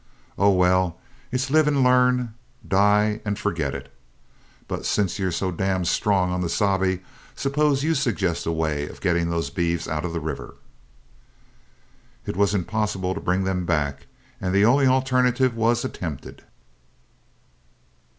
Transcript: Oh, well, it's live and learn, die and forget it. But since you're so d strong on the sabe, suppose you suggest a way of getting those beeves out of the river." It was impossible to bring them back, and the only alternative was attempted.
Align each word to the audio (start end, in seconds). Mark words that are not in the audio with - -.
Oh, 0.35 0.49
well, 0.49 0.99
it's 1.31 1.51
live 1.51 1.67
and 1.67 1.83
learn, 1.83 2.33
die 2.67 3.21
and 3.23 3.37
forget 3.37 3.75
it. 3.75 3.93
But 4.67 4.83
since 4.83 5.19
you're 5.19 5.31
so 5.31 5.51
d 5.51 5.85
strong 5.85 6.31
on 6.31 6.41
the 6.41 6.49
sabe, 6.49 7.01
suppose 7.35 7.83
you 7.83 7.93
suggest 7.93 8.47
a 8.47 8.51
way 8.51 8.87
of 8.89 8.99
getting 8.99 9.29
those 9.29 9.51
beeves 9.51 9.87
out 9.87 10.03
of 10.03 10.11
the 10.13 10.19
river." 10.19 10.55
It 12.25 12.35
was 12.35 12.55
impossible 12.55 13.13
to 13.13 13.21
bring 13.21 13.43
them 13.43 13.63
back, 13.67 14.07
and 14.41 14.55
the 14.55 14.65
only 14.65 14.87
alternative 14.87 15.55
was 15.55 15.85
attempted. 15.85 16.45